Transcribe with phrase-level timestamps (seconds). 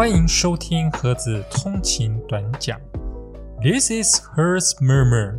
[0.00, 2.80] 欢迎收听盒子通勤短讲。
[3.60, 5.38] This is Her's Murmur。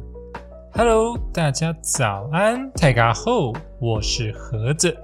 [0.74, 4.96] Hello，大家早安，大家好，我是盒子。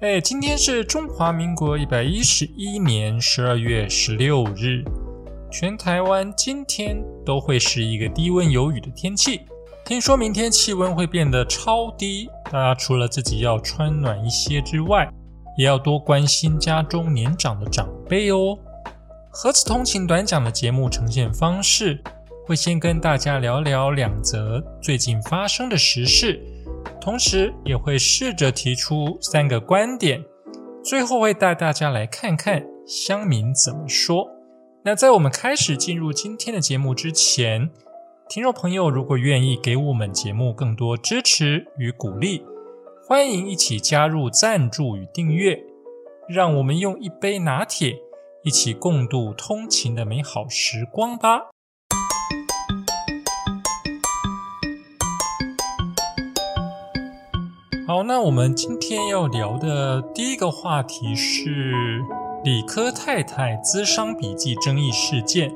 [0.00, 4.82] 哎，今天是中华民国一百一十一年十二月十六日，
[5.50, 9.42] 全台湾今天都会是一个低温有雨的天气。
[9.84, 15.06] 听说明天气温会变得超低，大家除了自己要穿暖一些之外，
[15.58, 18.58] 也要多关心家中年长的长辈哦。
[19.34, 21.98] 盒子通勤短讲的节目呈现方式，
[22.46, 26.38] 会先跟大家聊聊两则最近发生的时事，
[27.00, 30.22] 同时也会试着提出三个观点，
[30.84, 34.28] 最后会带大家来看看乡民怎么说。
[34.84, 37.70] 那在我们开始进入今天的节目之前，
[38.28, 42.44] 听众朋友如果愿意给我们节目更多支持与鼓励。
[43.08, 45.58] 欢迎一起加入赞助与订阅，
[46.28, 47.96] 让我们用一杯拿铁
[48.44, 51.42] 一起共度通勤的美好时光吧。
[57.86, 62.00] 好，那我们今天要聊的第一个话题是
[62.42, 65.54] 理科太太资商笔记争议事件。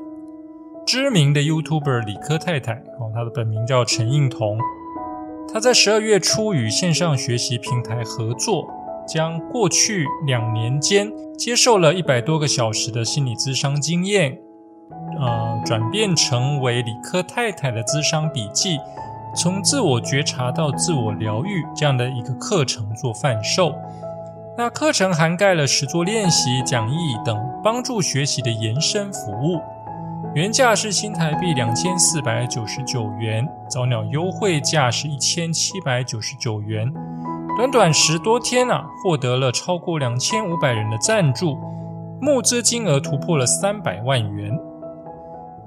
[0.87, 4.57] 知名的 YouTuber 理科太太，哦，她的本名叫陈映彤。
[5.53, 8.69] 他在十二月初与线上学习平台合作，
[9.09, 14.39] 将过去两年间接受了一百多个小时的心理咨商经验，
[15.21, 18.79] 呃，转变成为理科太太的咨商笔记，
[19.35, 23.75] 从自我觉察到自我疗愈这样的一个课程做贩售。
[24.57, 29.61] 那课程涵盖了实作练习、讲义等帮助学习的延伸服务。
[30.35, 36.91] 原价是新台币两千四百九十九元，早鸟优惠价是一千七百九十九元。
[37.57, 41.57] 短短十多天啊，获得了超过两千五百人的赞助，
[42.21, 44.53] 募资金额突破了三百万元。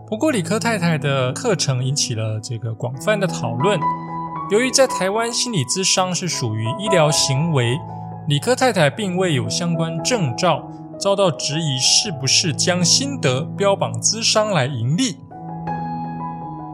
[0.05, 3.79] 不过，李科太太的课程引起了这个广泛的讨论。
[4.51, 7.75] 由于在台湾心理咨商是属于医疗行为，
[8.27, 10.69] 李科太太并未有相关证照。
[10.99, 15.17] 遭到质疑，是不是将心得标榜咨商来盈利？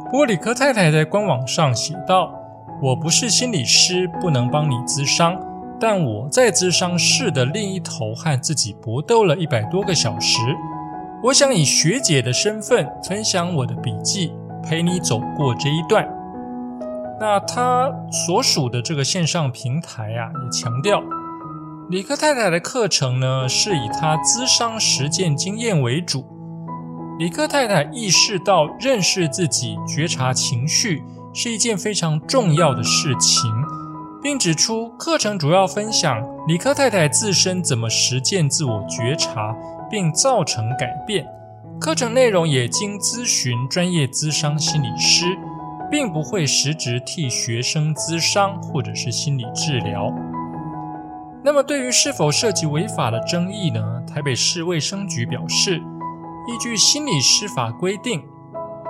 [0.06, 2.34] 不过，李科太太在官网上写道
[2.82, 5.40] ：“我不是心理师，不能帮你咨商，
[5.80, 10.40] 但我在咨商室的另一头和自己搏斗了一百多个小时。
[11.24, 16.08] 我想以学姐的身份分享我的笔记，陪你走过这一段。”
[17.18, 21.02] 那他所属的这个线上平台啊，也强调。
[21.90, 26.26] 理科太太的课程呢，是以她咨商实践经验为主。
[27.18, 31.02] 理科太太意识到，认识自己、觉察情绪
[31.38, 33.52] 是一件非常重要的事情，
[34.24, 39.54] 并指出课程主要分享理科太太自身怎么实践自我觉察，
[39.92, 41.28] 并造成改变。
[41.78, 45.26] 课程内容也经咨询专业咨商心理师，
[45.92, 50.10] 并不会实质替学生咨商或者是心理治疗。
[51.44, 54.02] 那么，对于是否涉及违法的争议呢？
[54.08, 55.76] 台北市卫生局表示，
[56.48, 58.24] 依据心理师法规定，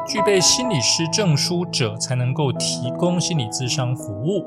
[0.08, 4.46] 具备心理师证书者才能够提供心理咨商服务。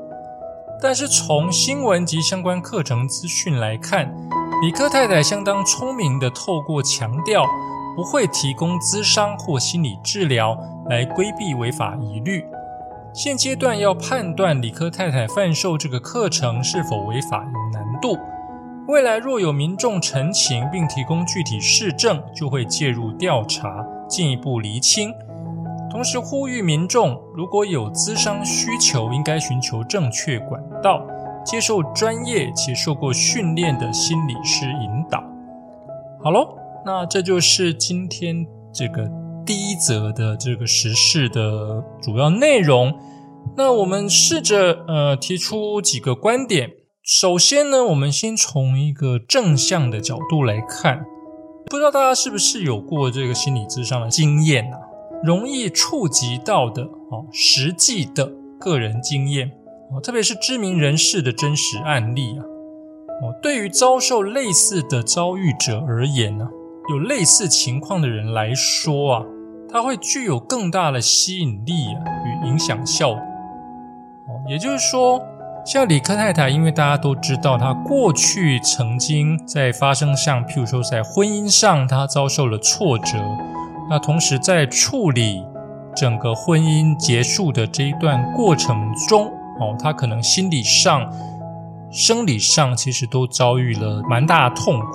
[0.81, 4.15] 但是从新闻及相关课程资讯来看，
[4.61, 7.43] 李科太太相当聪明的透过强调
[7.95, 10.57] 不会提供咨商或心理治疗
[10.89, 12.45] 来规避违法疑虑。
[13.13, 18.17] 现阶段要判断李科太太贩售这个课程是否违法有难度。
[18.87, 25.13] 未来若有民众陈情并提供具体事证，就会介入调查，进一步厘清。
[25.91, 31.05] 同时呼吁民众，如果有咨商需求，应该寻求正确管道，
[31.45, 35.23] 接受专业且受过训练的心理师引导。
[36.23, 39.09] 好喽，那这就是今天这个。
[39.45, 42.93] 第一则的这个时事的主要内容，
[43.57, 46.69] 那我们试着呃提出几个观点。
[47.01, 51.03] 首先呢，我们先从一个正向的角度来看，
[51.65, 54.77] 不知道大家是不是有过这个心理咨商的经验啊？
[55.23, 59.51] 容易触及到的哦，实际的个人经验
[59.91, 62.41] 哦，特别是知名人士的真实案例啊
[63.21, 66.47] 哦，对于遭受类似的遭遇者而言呢，
[66.89, 69.25] 有类似情况的人来说啊。
[69.71, 73.19] 它会具有更大的吸引力啊与影响效果。
[73.19, 75.21] 哦，也就是说，
[75.63, 83.19] 像李克太太，因为大家都知道，她过去曾经在发生像，譬如说在婚姻上，她遭受了挫折。
[83.89, 85.43] 那同时在处理
[85.95, 89.25] 整个婚姻结束的这一段过程中，
[89.59, 91.11] 哦，他可能心理上、
[91.91, 94.87] 生理上其实都遭遇了蛮大的痛苦。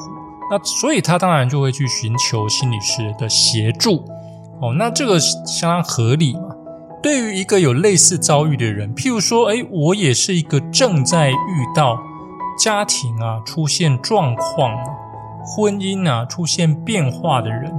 [0.50, 4.05] 那所以他当然就会去寻求心理师的协助。
[4.61, 6.43] 哦，那这个相当合理嘛。
[7.02, 11.35] 对于一个有类似遭遇的人，譬如说，哎，我也是一个正在遇
[11.75, 11.99] 到
[12.58, 14.75] 家庭啊出现状况、
[15.44, 17.75] 婚姻啊出现变化的人，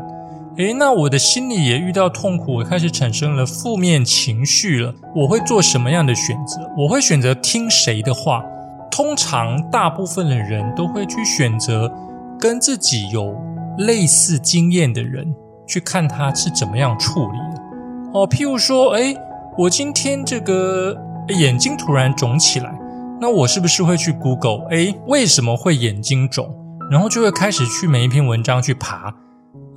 [0.58, 4.94] 哎，那我的心里也遇到痛苦，我开始产生了负面情绪了。
[5.14, 6.62] 我会做什么样的选择？
[6.78, 8.42] 我会选择听谁的话？
[8.90, 11.92] 通常大部分的人都会去选择
[12.40, 13.36] 跟自己有
[13.80, 15.36] 类似经验的人，
[15.68, 17.62] 去看他是怎么样处理的。
[18.14, 19.14] 哦，譬如说，哎，
[19.58, 20.96] 我今天这个
[21.38, 22.74] 眼睛突然肿起来，
[23.20, 24.68] 那我是不是会去 Google？
[24.70, 26.50] 哎，为什么会眼睛肿？
[26.90, 29.14] 然后就会开始去每一篇文章去爬，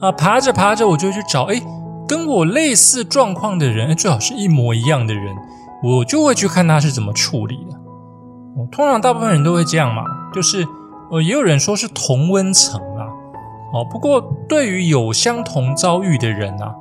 [0.00, 1.60] 啊，爬着爬着，我就去找，哎，
[2.06, 5.36] 跟我类似状况的人，最好是一模一样的人，
[5.82, 7.76] 我就会去看他是怎么处理的。
[8.56, 10.02] 哦，通常大部分人都会这样嘛，
[10.32, 10.66] 就是
[11.10, 13.06] 呃，也有人说是同温层啦。
[13.72, 16.72] 哦，不过对于有相同遭遇的人啊，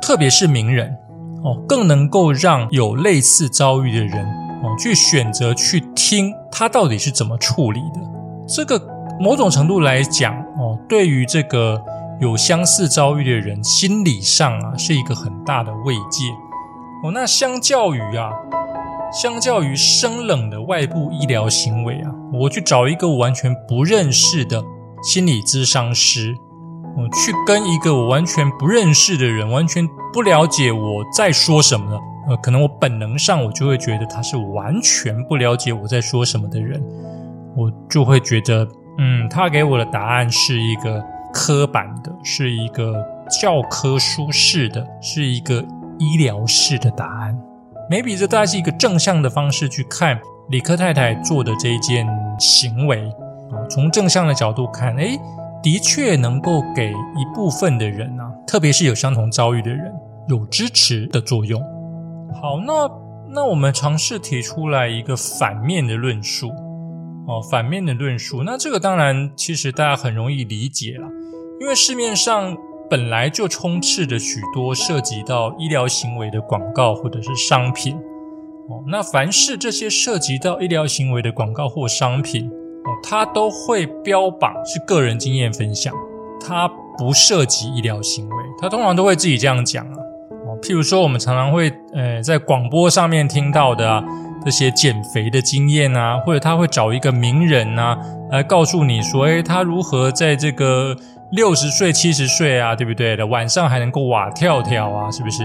[0.00, 0.96] 特别是名人。
[1.42, 4.26] 哦，更能够让有类似遭遇的人
[4.62, 8.00] 哦，去选择去听他到底是怎么处理的。
[8.48, 8.80] 这个
[9.20, 11.78] 某种程度来讲哦，对于这个
[12.20, 16.24] 有相似遭遇的人，心理上啊是一个很大的慰藉。
[17.02, 18.30] 哦，那相较于啊，
[19.12, 24.62] 相较于生冷的外部医疗行为啊，我去找一个完全不认识的
[25.02, 26.34] 心理咨商师。
[26.96, 36.80] 我去跟一个我完全不认识的人，完全不了解我在说什么的，呃，可能我本能上我就会觉得他是完全不了解我在说什么的人，
[37.56, 38.64] 我就会觉得，
[38.98, 45.62] 嗯，他给我的答案是一个刻板的，是一个教科书式的，是一个
[45.98, 47.36] 医疗式的答案。
[47.90, 52.06] maybe 这大概是一个正向的方式去看李克太太做的这一件
[52.38, 53.00] 行为
[53.50, 55.18] 啊，从正向的角度看，诶。
[55.62, 59.90] 的确能够给一部分的人啊，特别是有相同遭遇的人，
[60.28, 61.58] 有支持的作用。
[62.34, 62.90] 好，那
[63.32, 66.50] 那我们尝试提出来一个反面的论述
[67.26, 68.42] 哦，反面的论述。
[68.42, 71.08] 那这个当然其实大家很容易理解了，
[71.60, 72.56] 因为市面上
[72.90, 77.96] 本来就充斥着许多涉及到医疗行为的广告或者是商品
[78.68, 78.82] 哦。
[78.86, 85.94] 那凡是这些涉及到医疗行为的广告或商品，哦，它都会标榜是个人经验分享，
[86.40, 86.68] 它
[86.98, 89.96] 不涉及医疗行为，它通常都会自己这样讲啊。
[90.46, 94.04] 哦，譬如说我们常常会呃在广播上面听到的啊
[94.44, 97.98] 这些减肥的经验啊，或者他会找一个名人啊
[98.30, 100.94] 来告诉你说，哎，他如何在这个
[101.34, 105.42] 六十岁、七十岁啊，对不对的晚上还能够哇跳跳啊，是不是？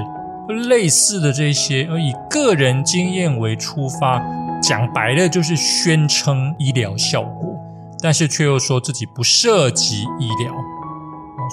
[0.70, 4.22] 类似的这些，而以个人经验为出发。
[4.62, 7.56] 讲白了就是宣称医疗效果，
[8.04, 10.54] 但是却又说自己不涉及医疗，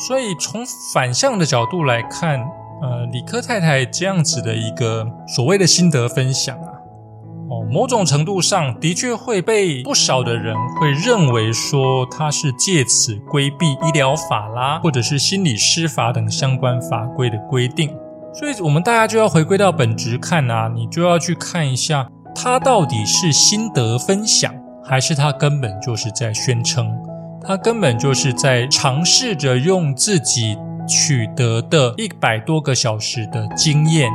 [0.08, 2.40] 所以从反向的角度来看，
[2.82, 6.75] 呃，李科太太这样子的一个所谓的心得分享啊，
[7.70, 17.90] 某种程度上的确会被不少的人会认为说他是借此规避医疗法啦，或者是心理师法等相关法规的规定，
[18.32, 22.08] 所以我们大家就要回归到本质看啊，你就要去看一下。
[22.34, 26.86] 他到底是心得分享，还是他根本就是在宣称？
[27.43, 30.55] 他根本就是在尝试着用自己
[30.86, 34.10] 取得的一百多个小时的经验，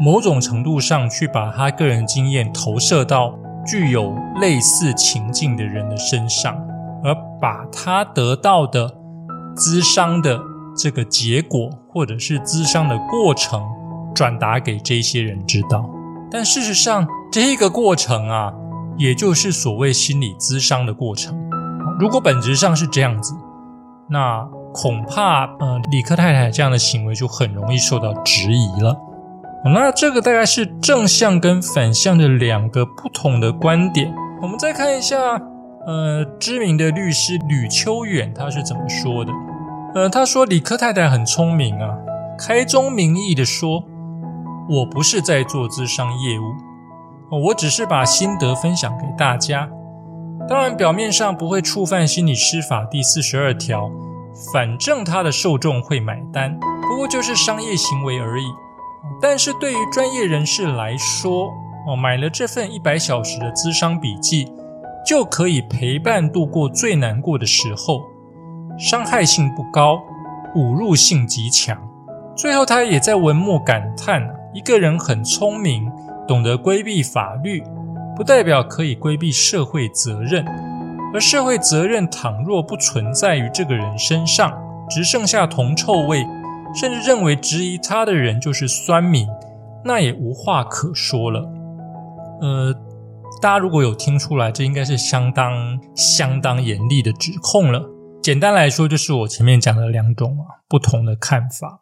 [0.00, 6.56] 某种程度上去把他个人经验投射到具有类似情境的人的身上，
[7.04, 8.92] 而把他得到的
[9.54, 10.40] 咨商的
[10.76, 13.62] 这个结果，或者是咨商的过程，
[14.14, 15.88] 转达给这些人知道。
[16.30, 18.52] 但事实上，这个过程啊，
[18.96, 21.38] 也就是所谓心理咨商的过程。
[22.00, 23.34] 如果本质上是这样子，
[24.08, 28.96] 那恐怕呃，李克太太这样的行为就很容易受到质疑了。
[29.64, 34.12] 那这个大概是正向跟反向的两个不同的观点。
[34.40, 35.16] 我们再看一下，
[35.86, 39.32] 呃，知名的律师吕秋远他是怎么说的？
[39.94, 41.96] 呃，他说李克太太很聪明啊，
[42.38, 43.84] 开宗明义的说。
[44.70, 49.68] 我不是在做资商业务，我只是把心得分享给大家。
[50.48, 53.90] 当然，表面上不会触犯心理师法第四十二条，
[54.52, 58.44] 反正他的受众会买单，不过就是商业行为而已。
[59.22, 61.48] 但是对于专业人士来说，
[61.86, 64.52] 哦，买了这份一百小时的资商笔记，
[65.06, 68.02] 就可以陪伴度过最难过的时候，
[68.76, 70.02] 伤害性不高，
[70.56, 71.78] 侮辱性极强。
[72.36, 74.28] 最后，他也在文末感叹。
[74.54, 75.90] 一个人很聪明，
[76.28, 77.64] 懂得规避法律，
[78.14, 80.44] 不代表可以规避社会责任。
[81.14, 84.52] 而社会责任倘若不存在于这个人身上，
[84.90, 86.26] 只剩下铜臭味，
[86.74, 89.26] 甚至认为质疑他的人就是酸民，
[89.84, 91.48] 那也无话可说了。
[92.40, 92.74] 呃，
[93.40, 97.82] 大家如果有听出来，这应该是相当相当严厉的指控了。
[98.22, 101.78] 简单来说，就是我前面讲的两种啊不同的看法。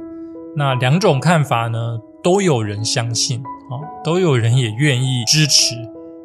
[0.56, 5.76] 那两种看法呢，都有人相信啊，都有人也愿意支持。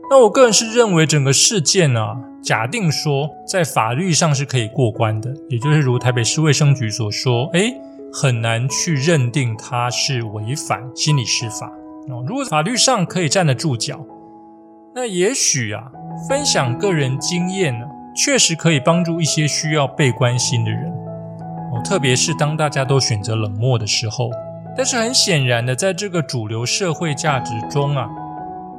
[0.10, 2.02] 那我个人是认为整个事件呢，
[2.42, 7.72] 假定说在法律上是可以过关的，也就是如台北市卫生局所说，哎，
[8.18, 11.68] 很难去认定它是违反心理师法
[12.08, 12.24] 哦。
[12.26, 14.00] 如果法律上可以站得住脚，
[14.96, 15.84] 那也许啊，
[16.30, 20.90] 分享个人经验呢，确实可以帮助一些需要被关心的人
[21.74, 24.30] 哦，特别是当大家都选择冷漠的时候。
[24.78, 28.08] 但是很显然的，在这个主流社会价值中啊。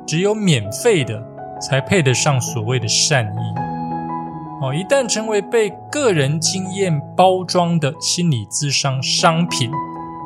[0.07, 1.21] 只有免费的
[1.61, 3.55] 才配得上所谓的善意
[4.63, 4.73] 哦！
[4.75, 9.71] 一旦成为被个人经验包装的心理智商商品，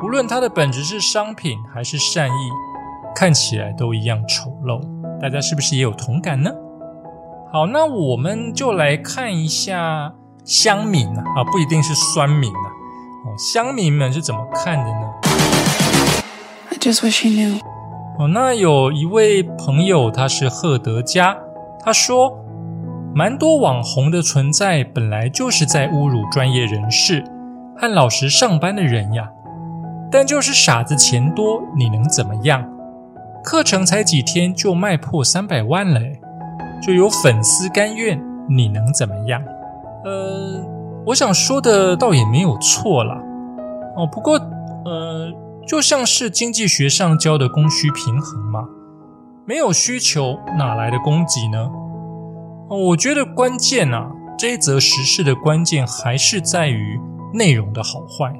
[0.03, 2.49] 无论它的本质是商品还是善意，
[3.13, 4.81] 看起来都一样丑陋。
[5.19, 6.49] 大家是不是也有同感呢？
[7.51, 10.13] 好，那我们就来看一下
[10.45, 12.67] 乡民啊，啊，不一定是酸民啊，
[13.25, 15.11] 哦，乡民们是怎么看的呢
[16.69, 17.59] ？I just wish you knew.
[18.17, 21.37] 哦，那有一位朋友，他是赫德加，
[21.83, 22.33] 他说，
[23.13, 27.23] 蛮多网红的存在本来就是在侮辱专业人士
[27.77, 29.29] 和老实上班的人呀。
[30.11, 32.67] 但就是傻子钱多，你能怎么样？
[33.43, 35.99] 课程才几天就卖破三百万了，
[36.81, 39.41] 就有粉丝甘愿，你能怎么样？
[40.03, 40.63] 呃，
[41.07, 43.21] 我想说的倒也没有错啦。
[43.95, 44.35] 哦，不过，
[44.85, 45.31] 呃。
[45.67, 48.67] 就像是经济学上教的供需平衡嘛，
[49.45, 51.69] 没有需求哪来的供给呢？
[52.77, 56.97] 我觉得关键啊，这一则时事的关键还是在于
[57.33, 58.33] 内容的好坏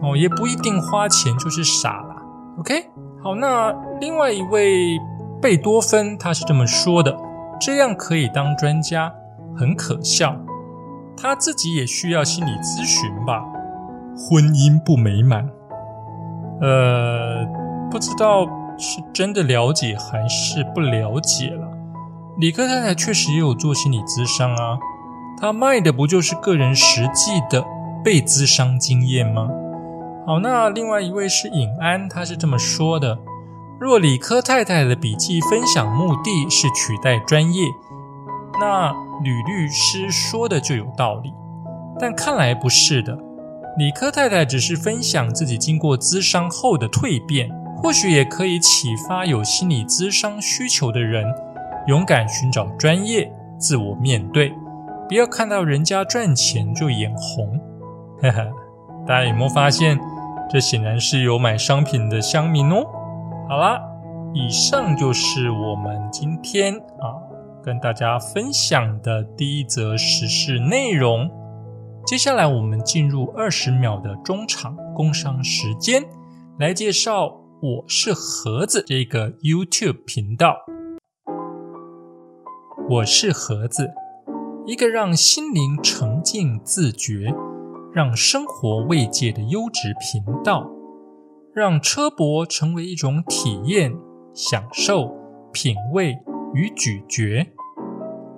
[0.00, 2.16] 哦，也不一定花钱就是傻啦。
[2.58, 2.88] OK，
[3.22, 3.70] 好，那
[4.00, 4.98] 另外一位
[5.42, 7.14] 贝多芬他是这么说的：
[7.60, 9.12] 这样可以当专家，
[9.54, 10.34] 很可笑。
[11.14, 13.44] 他自己也需要心理咨询吧？
[14.16, 15.46] 婚姻不美满。
[16.62, 17.44] 呃，
[17.90, 18.46] 不知道
[18.78, 21.67] 是真的了解还是不了解了。
[22.38, 24.78] 李克太太确实也有做心理咨商啊，
[25.40, 27.64] 她卖的不就是个人实际的
[28.04, 29.48] 被咨商经验吗？
[30.24, 33.18] 好，那另外一位是尹安，他是这么说的：
[33.80, 37.64] 若李科太太的笔记分享目的是取代专业，
[38.60, 38.92] 那
[39.24, 41.32] 吕律师说的就有道理，
[41.98, 43.18] 但看来不是的。
[43.76, 47.50] 理科太太只是分享自己经过咨商后的蜕变，
[47.82, 51.24] 或许也可以启发有心理咨商需求的人，
[51.88, 54.52] 勇敢寻找专业，自我面对，
[55.08, 57.58] 不要看到人家赚钱就眼红。
[58.20, 58.46] 哈哈，
[59.06, 59.98] 大家有没有发现，
[60.50, 62.84] 这显然是有买商品的乡民哦。
[63.48, 63.80] 好啦，
[64.34, 67.16] 以上就是我们今天啊
[67.64, 71.30] 跟大家分享的第一则时事内容。
[72.04, 76.04] 接下来，我们进入二十秒的中场工商时间，
[76.58, 77.28] 来介绍
[77.62, 80.54] “我是盒子”这个 YouTube 频道。
[82.90, 83.92] 我是盒子，
[84.64, 87.34] 一个让心灵沉静自觉、
[87.92, 90.66] 让生活慰藉的优质频道，
[91.52, 93.94] 让车博成为一种体验、
[94.32, 95.14] 享受、
[95.52, 96.18] 品味
[96.54, 97.52] 与咀嚼，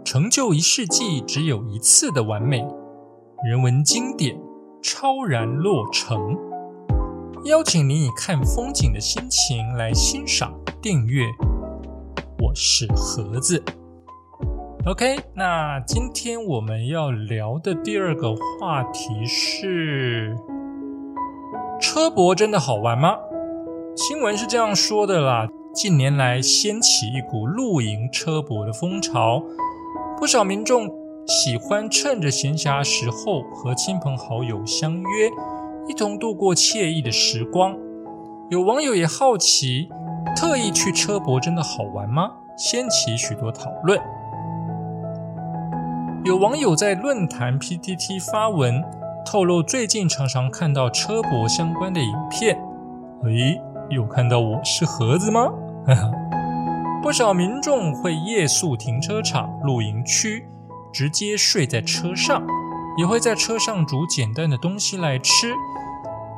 [0.05, 2.67] 成就一世纪只有一次的完美。
[3.45, 4.37] 人文经典
[4.83, 6.37] 超然落成，
[7.45, 10.53] 邀请你以看风景的心情来欣赏、
[10.83, 11.27] 订阅。
[12.41, 13.63] 我是盒子。
[14.87, 20.35] OK，那今天我们要聊的第二个话题是：
[21.79, 23.15] 车博真的好玩吗？
[23.95, 29.43] 新闻是这样说的啦，近年来掀起一股露营车博的风潮，
[30.17, 30.89] 不少民众。
[31.27, 35.31] 喜欢趁着闲暇时候和亲朋好友相约，
[35.87, 37.77] 一同度过惬意的时光。
[38.49, 39.91] 有网友也好奇，
[40.35, 42.33] 特意去车博真的好玩吗？
[42.57, 44.01] 掀起许多讨论。
[46.31, 48.81] 有网友在论坛 PTT 发文，
[49.27, 52.57] 透露最近常常看到车博相关的影片。
[53.25, 53.61] 诶，
[53.91, 55.51] 有看到我是盒子吗？
[57.03, 60.47] 不少民众会夜宿停车场、露营区。
[60.93, 62.41] 直接睡在车上，
[62.97, 65.53] 也会在车上煮简单的东西来吃。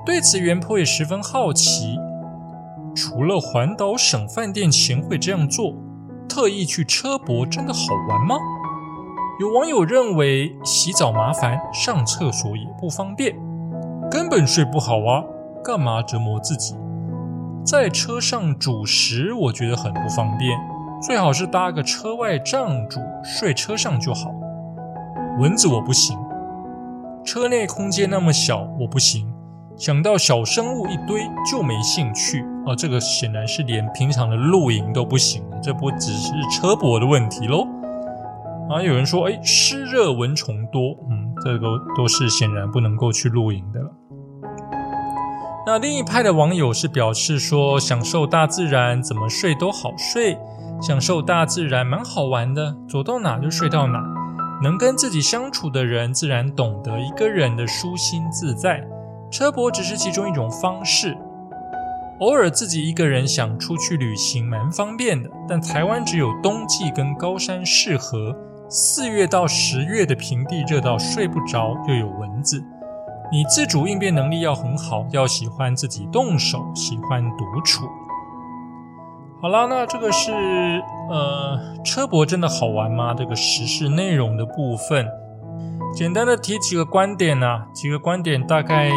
[0.07, 1.99] 对此，袁坡也十分好奇。
[2.97, 5.75] 除了环岛省饭店前会这样做，
[6.27, 8.37] 特意去车博真的好玩吗？
[9.43, 13.35] 有网友认为洗澡麻烦，上厕所也不方便，
[14.09, 15.25] 根本睡不好啊，
[15.65, 16.77] 干嘛折磨自己？
[17.67, 20.57] 在车上煮食，我觉得很不方便，
[21.03, 24.31] 最好是搭个车外帐煮，睡车上就好。
[25.41, 26.17] 蚊子我不行，
[27.25, 29.29] 车内空间那么小，我不行。
[29.77, 31.21] 想到小生物一堆
[31.51, 37.67] 就没兴趣啊，这个显然是连平常的露营都不行了，这不只是车博的问题喽。
[38.71, 43.81] 啊，有人说，哎，湿热蚊虫多，嗯，这个都是显然不能够去露营的。
[45.67, 50.39] 那另一派的网友是表示说，享受大自然，怎么睡都好睡，
[50.81, 54.03] 享受大自然蛮好玩的，走到哪就睡到哪，
[54.63, 58.83] 能跟自己相处的人，自然懂得一个人的舒心自在。
[59.31, 61.17] 车博只是其中一种方式，
[62.21, 68.37] 偶尔自己一个人想出去旅行蛮方便的，但台湾只有冬季跟高山适合，
[68.75, 72.65] 四月到十月的平地热到睡不着，又有蚊子，
[73.31, 77.87] 你自主应变能力要很好，要喜欢自己动手，喜欢独处。
[79.43, 80.33] 好啦，那这个是
[81.11, 83.13] 呃，车博真的好玩吗？
[83.13, 85.07] 这个时事内容的部分。
[85.95, 88.95] 简单的提几个观点啊，几个观点大概，呃，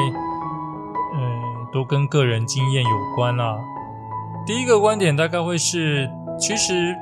[1.74, 3.58] 都跟个人经验有关啊。
[4.46, 6.96] 第一个观点大概会是，其实，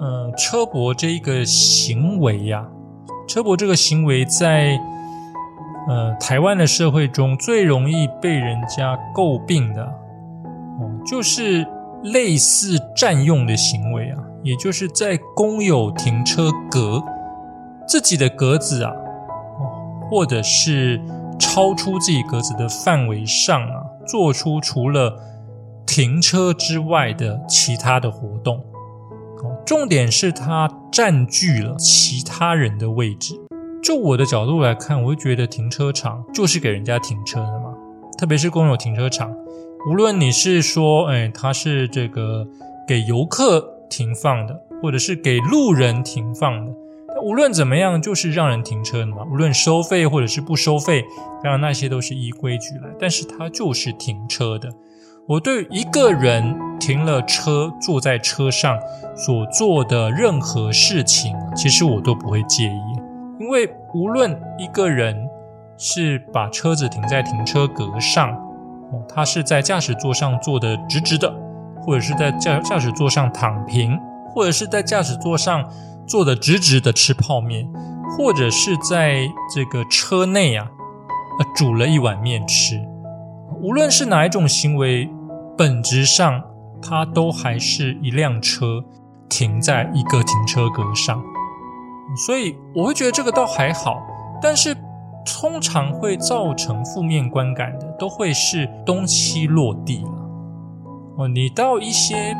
[0.00, 2.66] 呃，车博这一个行为呀，
[3.26, 4.78] 车博这个行为在，
[5.88, 11.66] 呃，台湾的社会中最容易被人家诟病的，哦，就是
[12.02, 17.02] 类似占用的行为啊，也就是在公有停车格
[17.86, 18.92] 自己的格子啊。
[20.10, 21.00] 或者是
[21.38, 25.18] 超出自己格子的范围上啊，做出除了
[25.86, 28.62] 停车之外的其他的活动。
[29.64, 33.34] 重点是它占据了其他人的位置。
[33.82, 37.74] 就我的角度来看，我会觉得停车场就是给人家停车的嘛，
[38.18, 39.30] 特别是公有停车场，
[39.90, 42.46] 无论你是说，哎，它是这个
[42.88, 43.60] 给游客
[43.90, 46.72] 停放的，或者是给路人停放的。
[47.22, 49.18] 无论怎么样，就是让人停车的嘛。
[49.30, 51.04] 无论收费或者是不收费，
[51.42, 52.88] 当然那些都是依规矩来。
[52.98, 54.68] 但是它就是停车的。
[55.26, 58.78] 我对一个人停了车，坐在车上
[59.16, 63.00] 所做的任何事情，其实我都不会介意，
[63.40, 65.28] 因为无论一个人
[65.76, 68.32] 是把车子停在停车格上，
[68.92, 71.32] 哦，他是在驾驶座上坐的直直的，
[71.82, 73.98] 或者是在驾驾驶座上躺平，
[74.32, 75.68] 或者是在驾驶座上。
[76.06, 77.66] 坐的直直的吃泡面，
[78.10, 80.66] 或者是在这个车内啊，
[81.38, 82.78] 呃，煮了一碗面吃。
[83.62, 85.08] 无论是哪一种行为，
[85.56, 86.44] 本质上
[86.82, 88.84] 它都还是一辆车
[89.28, 91.22] 停在一个停车格上。
[92.26, 94.00] 所以我会觉得这个倒还好，
[94.40, 94.76] 但是
[95.24, 100.10] 通常会造成负面观感的，都会是东西落地了。
[101.16, 102.36] 哦，你到一些。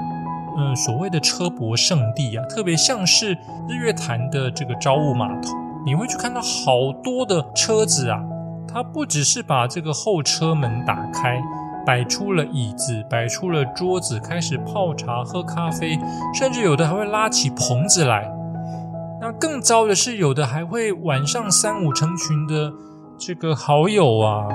[0.57, 3.33] 嗯，所谓的车博圣地啊，特别像是
[3.68, 5.51] 日月潭的这个招雾码头，
[5.85, 8.23] 你会去看到好多的车子啊。
[8.68, 11.42] 它不只是把这个后车门打开，
[11.87, 15.99] 摆出了椅子，摆出了桌子，开始泡茶、喝咖啡，
[16.35, 18.31] 甚至有的还会拉起棚子来。
[19.20, 22.73] 那更糟的是，有的还会晚上三五成群的
[23.16, 24.47] 这个好友啊，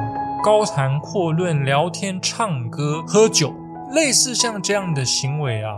[0.43, 3.53] 高谈阔论、聊天、唱歌、喝酒。
[3.91, 5.73] 类似像这样的行为啊，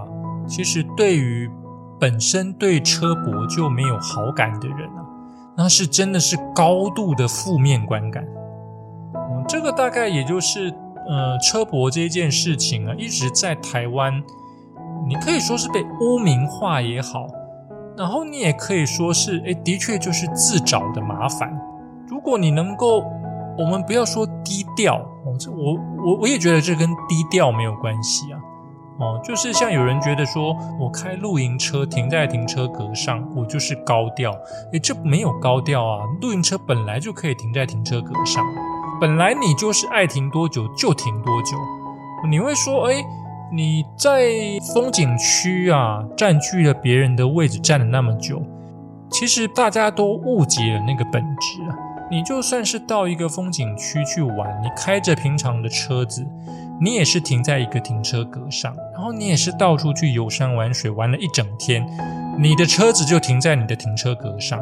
[0.46, 1.50] 其实对于
[1.98, 5.00] 本身对车博就没有好感的人啊，
[5.56, 8.22] 那是真的是高度的负面观感。
[9.16, 10.74] 嗯，这个大概也就是
[11.08, 14.22] 呃车博这件事情啊，一直在台湾，
[15.08, 17.28] 你可以说是被污名化也好，
[17.98, 21.52] 然后你也可以说是，哎，的确就是自找的麻烦。
[22.08, 23.04] 如果你能够。
[23.58, 28.40] 我们不要说低调哦，这我我我也觉得这跟低调没有关系啊，
[28.98, 34.32] 哦，就是像有人觉得说我开露营车停在停车格上，我就是高调，
[34.72, 38.44] 诶，这没有高调啊，露营车本来就可以停在停车格上，
[39.02, 41.58] 本来你就是爱停多久就停多久，
[42.30, 43.04] 你会说，哎，
[43.52, 44.30] 你在
[44.76, 48.40] 风景区啊占据了别人的位置占了那么久，
[49.10, 51.76] 其实大家都误解了那个本质啊。
[52.12, 56.24] 你就算是到一个风景区去玩，你开着平常的车子，
[56.80, 61.84] 你也是停在一个停车格上，然后你也是到处去游山玩水，玩了一整天，
[62.38, 64.62] 你的车子就停在你的停车格上。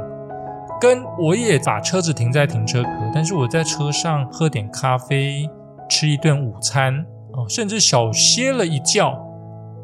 [0.79, 5.49] 跟我也把车子停在停车格，但是我在车上喝点咖啡，
[5.89, 9.13] 吃一顿午餐，哦，甚至小歇了一觉，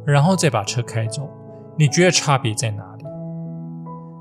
[0.05, 1.29] 然后再把车开走。
[1.77, 3.03] 你觉得差别在哪里？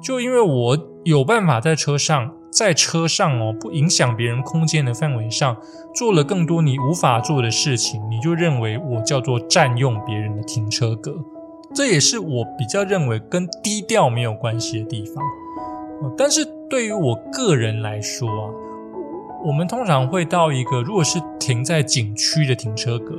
[0.03, 0.95] 就因为我。
[1.05, 5.55] 有办法在车上，在车上哦不影响别人空间的范围上，
[5.95, 11.15] 做了更多你无法做的事情，你就认为我叫做占用别人的停车格。
[11.75, 15.23] 这也是我比较认为跟低调没有关系的地方。
[16.17, 16.43] 但是
[16.75, 18.51] 对于我个人来说啊，
[19.45, 23.15] 我们通常会到一个，如果是停在景区的停车格，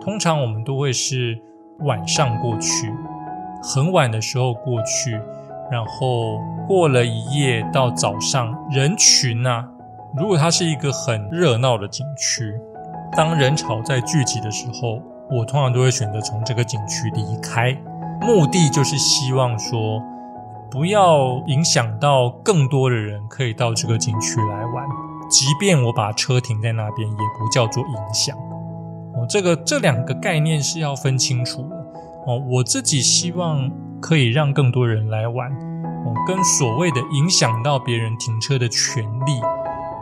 [0.00, 1.36] 通常我们都会是
[1.80, 2.94] 晚上过去，
[3.60, 5.20] 很晚的时候过去，
[5.68, 6.38] 然后
[6.68, 9.68] 过了一夜到早上，人群啊，
[10.16, 12.54] 如果它是一个很热闹的景区，
[13.16, 17.76] 当人潮在聚集的时候，我通常都会选择从这个景区离开。
[18.20, 20.00] 目的就是希望说，
[20.72, 24.88] 不要影响到更多的人可以到这个景区来玩。
[25.28, 28.34] 即便我把车停在那边，也不叫做影响。
[29.14, 31.76] 哦，这个这两个概念是要分清楚的。
[32.26, 35.52] 哦，我自己希望可以让更多人来玩。
[35.52, 39.40] 哦，跟所谓的影响到别人停车的权利，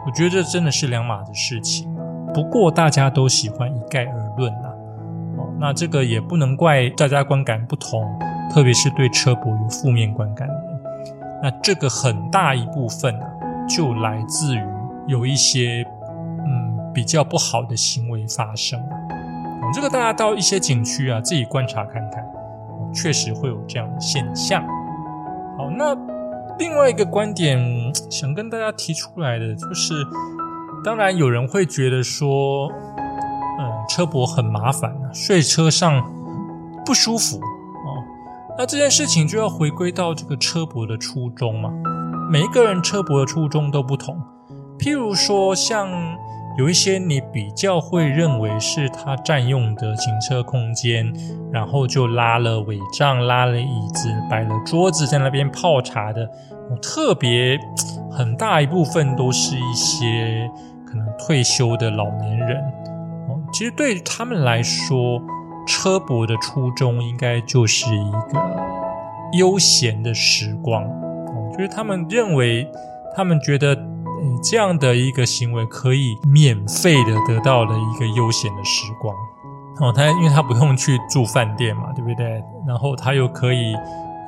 [0.06, 1.92] 我觉得这真的是两码子事情。
[2.32, 4.69] 不过大家都喜欢一概而论呐。
[5.60, 8.02] 那这个也不能怪大家观感不同，
[8.50, 10.80] 特别是对车博有负面观感的人。
[11.42, 13.26] 那这个很大一部分啊，
[13.68, 14.62] 就来自于
[15.06, 15.84] 有一些
[16.46, 18.80] 嗯比较不好的行为发生。
[19.74, 22.24] 这个大家到一些景区啊，自己观察看看，
[22.94, 24.62] 确实会有这样的现象。
[25.58, 25.94] 好，那
[26.58, 27.58] 另外一个观点
[28.10, 29.92] 想跟大家提出来的就是，
[30.82, 32.72] 当然有人会觉得说。
[33.88, 36.02] 车博很麻烦，睡车上
[36.84, 38.04] 不舒服哦。
[38.58, 41.70] 那这件事情就要回归到这个车博的初衷嘛。
[42.30, 44.16] 每一个人车博的初衷都不同。
[44.78, 45.88] 譬如说，像
[46.56, 51.12] 有一些你比较会认为是他占用的行车空间，
[51.52, 56.28] 然后就拉了尾帐、拉了椅子、摆了桌子在那边泡茶的，
[56.80, 57.58] 特别
[58.10, 60.50] 很大一部分都是一些
[60.86, 62.62] 可能退休的老年人。
[63.52, 65.20] 其实对他们来说，
[65.66, 68.56] 车博的初衷应该就是一个
[69.38, 70.84] 悠闲的时光，
[71.52, 72.66] 就是他们认为，
[73.14, 73.76] 他们觉得
[74.42, 79.14] 这样的一个行为可以免费的得到了一个悠闲的时光。
[79.80, 82.42] 哦，他因为他不用去住饭店嘛，对不对？
[82.66, 83.74] 然后他又可以，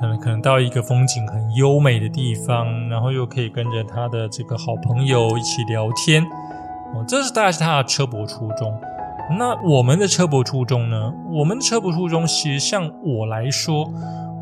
[0.01, 6.23] 嗯，可能到一个风景很优美的地方，然后又可以跟着他的这个好朋友一起聊天。
[6.95, 8.73] 哦，这是大概是他的车博初衷。
[9.31, 11.13] 那我们的车博初衷呢？
[11.31, 13.89] 我们的车博初衷，其实像我来说，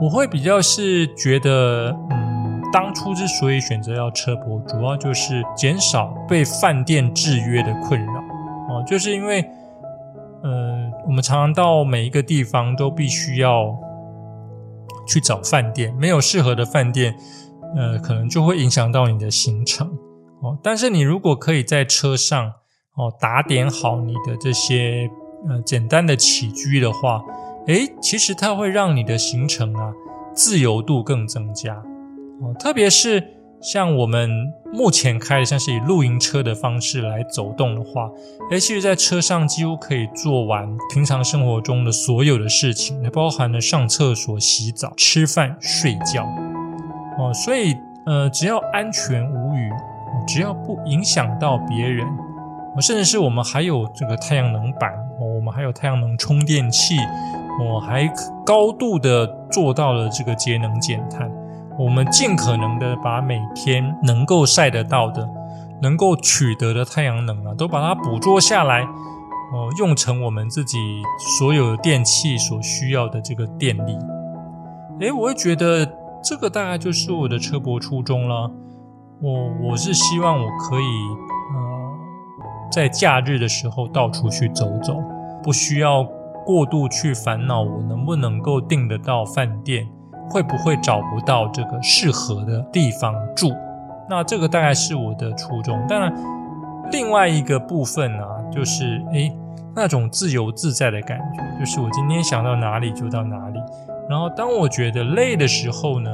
[0.02, 8.14] 我会比较是觉得，嗯，当初之所以选择要车博，主要就是减少被饭店制约的困扰
[8.70, 9.42] 哦，就是因为，
[10.44, 13.78] 嗯，我们常常到每一个地方都必须要
[15.08, 17.16] 去找饭店，没有适合的饭店，
[17.78, 19.88] 呃，可能就会影响到你的行程
[20.42, 20.58] 哦。
[20.64, 22.54] 但是你如果可以在车上，
[23.02, 25.10] 哦，打点好你的这些
[25.50, 27.20] 呃简单的起居的话，
[27.66, 29.92] 诶，其实它会让你的行程啊
[30.36, 31.74] 自由度更增加
[32.42, 32.54] 哦。
[32.60, 33.28] 特别是
[33.60, 34.30] 像我们
[34.72, 38.08] 目前开的像是以露营车的方式来走动的话，
[38.52, 46.24] 诶，其实在车上几乎可以做完平常生活中的所有的事情，也包含了上厕所、洗澡、吃饭、睡觉
[47.18, 47.34] 哦。
[47.34, 49.72] 所以呃，只要安全无虞，
[50.28, 52.06] 只要不影响到别人。
[52.80, 56.96] 甚至是我们还有这个太阳能板，我们还有太阳能充电器，
[57.60, 58.08] 我还
[58.46, 61.30] 高度的做到了这个节能减碳。
[61.78, 65.28] 我们尽可能的把每天能够晒得到的、
[65.82, 70.78] 能够取得的太阳能啊，都把它捕捉下来，哦，用成我们自己
[71.40, 73.98] 所有电器所需要的这个电力。
[75.02, 75.86] 诶，我会觉得
[76.24, 78.50] 这个大概就是我的车博初衷了。
[79.22, 81.31] 我我是希望我可以。
[82.72, 85.04] 在假日的时候到处去走走，
[85.44, 86.04] 不需要
[86.46, 89.86] 过度去烦恼我能不能够订得到饭店，
[90.30, 93.52] 会不会找不到这个适合的地方住。
[94.10, 95.80] 那这个大概是我的初衷。
[95.88, 96.14] 当然，
[96.92, 99.32] 另外一个部分呢，就是诶
[99.76, 103.60] 那种自由自在的感觉，就是我今天想到哪里就到哪里。
[104.10, 106.10] 然后当我觉得累的时候呢？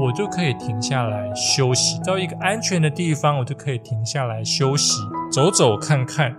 [0.00, 4.94] 我就可以停下来休息，到一个安全的地方，我就可以停下来休息，
[5.30, 6.34] 走走看看，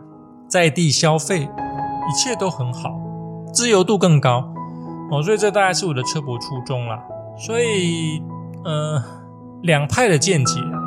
[0.47, 2.99] 在地消费，一切都很好，
[3.53, 4.51] 自由度更高
[5.11, 5.21] 哦。
[5.21, 6.99] 所以这大概是我的车博初衷啦。
[7.37, 8.21] 所以，
[8.63, 9.01] 呃，
[9.61, 10.77] 两派的见解啊，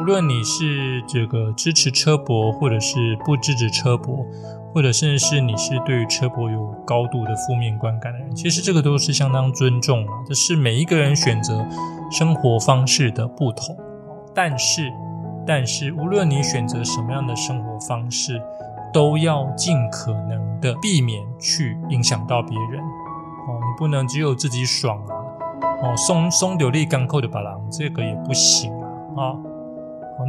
[0.00, 4.24] 无论你是这个支持车博，或者是不支持车博，
[4.72, 10.12] 或者甚至是你是对于车博有高度的负面观感的人，其实这个都是相当尊重了。
[10.26, 11.62] 这是每一个人选择
[12.10, 13.76] 生活方式的不同，
[14.34, 14.90] 但是，
[15.46, 18.40] 但是无论你选择什么样的生活方式，
[18.94, 22.80] 都要尽可能的避免去影响到别人。
[22.80, 25.12] 哦，你不能只有自己爽啊！
[25.82, 28.72] 哦，松松流力港口的把郎，这个也不行
[29.14, 29.24] 啊！
[29.24, 29.36] 啊，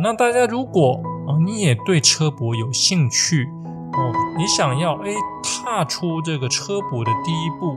[0.02, 3.50] 那大家如果啊你也对车博有兴趣。
[3.94, 5.12] 哦，你想要哎
[5.44, 7.76] 踏出这个车博的第一步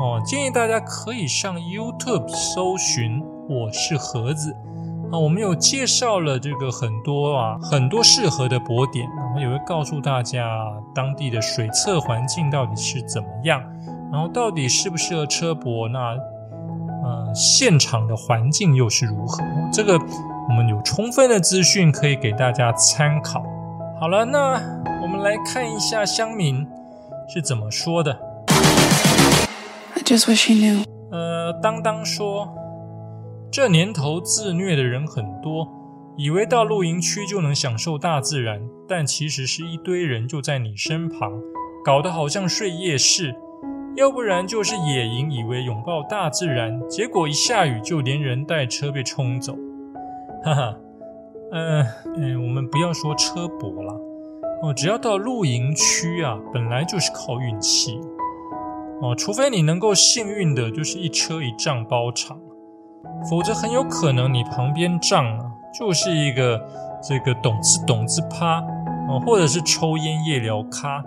[0.00, 4.56] 哦，建议大家可以上 YouTube 搜寻“我是盒子”
[5.12, 10.58] 啊，我们有介绍了这个很多啊很多适合的博点，然后也会告诉大家
[10.94, 13.62] 当地的水测环境到底是怎么样，
[14.10, 16.16] 然后到底适不适合车博，那
[17.04, 19.44] 呃现场的环境又是如何？
[19.70, 20.00] 这个
[20.48, 23.42] 我们有充分的资讯可以给大家参考。
[24.00, 24.60] 好了，那
[25.00, 26.66] 我们来看一下乡民
[27.32, 28.18] 是怎么说的。
[29.94, 30.84] I just wish he knew.
[31.12, 32.48] 呃，当当说，
[33.50, 35.68] 这年头自虐的人很多，
[36.16, 41.30] 以为到露营区就能享受大自然，但其实是一堆人就在你身旁，
[41.84, 43.32] 搞得好像睡夜市；
[43.94, 49.56] 要不然就是野营，以为拥抱大自然，结果一下雨就连人带车被冲走。
[50.44, 50.76] 哈哈。
[51.52, 53.92] 嗯嗯，我们不要说车博了
[54.62, 58.00] 哦，只要到露营区啊，本来就是靠运气
[59.02, 62.38] 哦，除非你能够幸运的，就是一车一帐包场，
[63.28, 65.44] 否则很有可能你旁边帐啊，
[65.78, 66.58] 就是一个
[67.06, 68.60] 这个懂字懂字趴
[69.10, 71.04] 哦，或者是抽烟夜聊咖。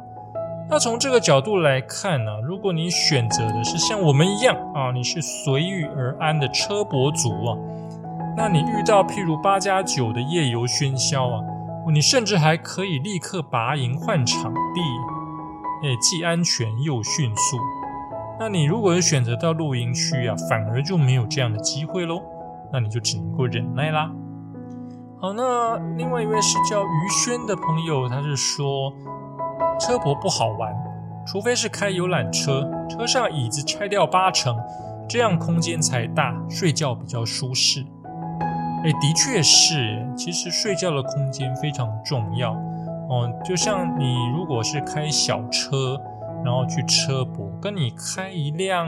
[0.70, 7.58] 那从这个角度来看呢，如果你选择的是像我们一样啊，你是随遇而安的车博族啊。
[8.38, 11.42] 那你遇到譬如八加九的夜游喧嚣啊，
[11.92, 14.82] 你甚至还可以立刻拔营换场地，
[15.84, 17.58] 哎，既安全又迅速。
[18.38, 22.22] 那你如果是选择到露营区啊，反而就没有这样的机会喽。
[22.74, 24.12] 那你就只能够忍耐啦。
[25.22, 28.92] 好，那另外一位是叫于轩的朋友，他是说
[29.80, 30.76] 车博不好玩，
[31.26, 34.58] 除非是开游览车，车上椅子拆掉八成，
[35.08, 37.86] 这样空间才大，睡觉比较舒适。
[38.86, 40.06] 哎，的确是。
[40.16, 42.54] 其实睡觉的空间非常重要
[43.10, 43.30] 哦。
[43.44, 46.00] 就像你如果是开小车，
[46.44, 48.88] 然后去车博，跟你开一辆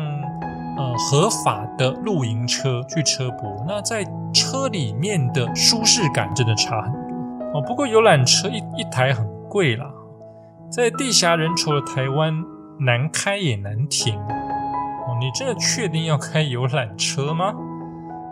[0.77, 7.61] 呃合法的露营车去车博，那在车里面的舒适感真的差很多哦。
[7.65, 9.91] 不过游览车一一台很贵啦，
[10.69, 12.33] 在地狭人稠的台湾，
[12.79, 15.17] 难开也难停哦。
[15.19, 17.53] 你真的确定要开游览车吗？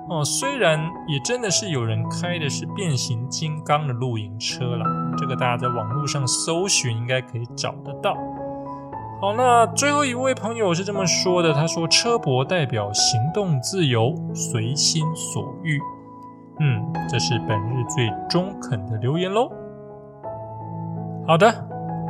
[0.08, 4.86] 哦，虽然也真的是有人开的是变形金刚的露营车啦，
[5.18, 8.16] 这个大家在网络上搜寻应该可以找得到。
[9.20, 15.80] 好，那最后一位朋友是这么说的，他说：“车博代表行动自由，随心所欲。”
[16.60, 19.50] 嗯，这是本日最中肯的留言喽。
[21.26, 21.52] 好的，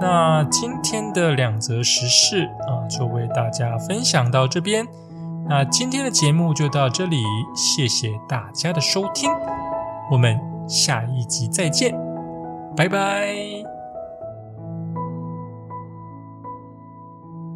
[0.02, 4.86] 那今天的两则时事啊，就为大家分享到这边。
[5.48, 7.18] 那今天的节目就到这里，
[7.56, 9.30] 谢谢大家的收听，
[10.12, 11.94] 我们下一集再见，
[12.76, 13.65] 拜拜。